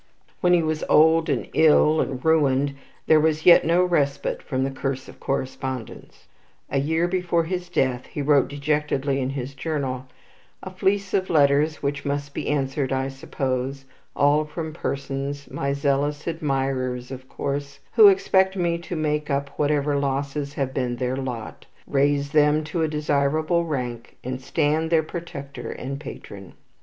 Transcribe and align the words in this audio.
When 0.39 0.53
he 0.53 0.63
was 0.63 0.83
old, 0.89 1.29
and 1.29 1.47
ill, 1.53 2.01
and 2.01 2.25
ruined, 2.25 2.73
there 3.05 3.19
was 3.19 3.45
yet 3.45 3.63
no 3.63 3.83
respite 3.83 4.41
from 4.41 4.63
the 4.63 4.71
curse 4.71 5.07
of 5.07 5.19
correspondents. 5.19 6.25
A 6.71 6.79
year 6.79 7.07
before 7.07 7.43
his 7.43 7.69
death 7.69 8.07
he 8.07 8.19
wrote 8.19 8.47
dejectedly 8.47 9.21
in 9.21 9.29
his 9.29 9.53
journal: 9.53 10.07
"A 10.63 10.71
fleece 10.71 11.13
of 11.13 11.29
letters 11.29 11.83
which 11.83 12.03
must 12.03 12.33
be 12.33 12.47
answered, 12.47 12.91
I 12.91 13.09
suppose; 13.09 13.85
all 14.15 14.43
from 14.43 14.73
persons 14.73 15.51
my 15.51 15.71
zealous 15.71 16.25
admirers, 16.27 17.11
of 17.11 17.29
course 17.29 17.77
who 17.93 18.07
expect 18.07 18.55
me 18.55 18.79
to 18.79 18.95
make 18.95 19.29
up 19.29 19.49
whatever 19.59 19.97
losses 19.99 20.55
have 20.55 20.73
been 20.73 20.95
their 20.95 21.15
lot, 21.15 21.67
raise 21.85 22.31
them 22.31 22.63
to 22.63 22.81
a 22.81 22.87
desirable 22.87 23.65
rank, 23.65 24.17
and 24.23 24.41
stand 24.41 24.89
their 24.89 25.03
protector 25.03 25.69
and 25.71 25.99
patron. 25.99 26.53